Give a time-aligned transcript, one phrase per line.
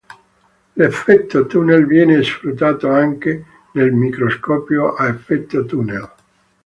[0.73, 6.11] L'effetto tunnel viene sfruttato anche nel microscopio a effetto tunnel.